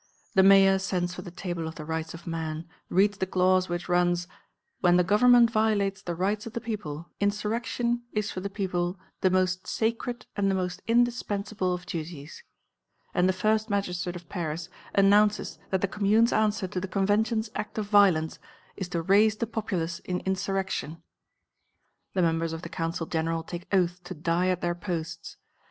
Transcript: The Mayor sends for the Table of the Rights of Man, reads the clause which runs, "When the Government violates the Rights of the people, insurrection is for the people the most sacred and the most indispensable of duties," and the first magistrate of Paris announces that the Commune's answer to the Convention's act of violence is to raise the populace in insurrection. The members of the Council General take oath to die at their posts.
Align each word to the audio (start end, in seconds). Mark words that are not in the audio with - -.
The 0.33 0.41
Mayor 0.41 0.79
sends 0.79 1.13
for 1.13 1.21
the 1.21 1.29
Table 1.29 1.67
of 1.67 1.75
the 1.75 1.85
Rights 1.85 2.15
of 2.15 2.25
Man, 2.25 2.67
reads 2.89 3.19
the 3.19 3.27
clause 3.27 3.69
which 3.69 3.87
runs, 3.87 4.27
"When 4.79 4.97
the 4.97 5.03
Government 5.03 5.51
violates 5.51 6.01
the 6.01 6.15
Rights 6.15 6.47
of 6.47 6.53
the 6.53 6.59
people, 6.59 7.11
insurrection 7.19 8.01
is 8.11 8.31
for 8.31 8.39
the 8.39 8.49
people 8.49 8.99
the 9.19 9.29
most 9.29 9.67
sacred 9.67 10.25
and 10.35 10.49
the 10.49 10.55
most 10.55 10.81
indispensable 10.87 11.71
of 11.71 11.85
duties," 11.85 12.43
and 13.13 13.29
the 13.29 13.31
first 13.31 13.69
magistrate 13.69 14.15
of 14.15 14.27
Paris 14.27 14.69
announces 14.95 15.59
that 15.69 15.81
the 15.81 15.87
Commune's 15.87 16.33
answer 16.33 16.67
to 16.69 16.79
the 16.81 16.87
Convention's 16.87 17.51
act 17.53 17.77
of 17.77 17.85
violence 17.85 18.39
is 18.75 18.89
to 18.89 19.03
raise 19.03 19.35
the 19.37 19.45
populace 19.45 19.99
in 19.99 20.21
insurrection. 20.21 21.03
The 22.15 22.23
members 22.23 22.53
of 22.53 22.63
the 22.63 22.69
Council 22.69 23.05
General 23.05 23.43
take 23.43 23.67
oath 23.71 24.03
to 24.05 24.15
die 24.15 24.47
at 24.47 24.61
their 24.61 24.73
posts. 24.73 25.37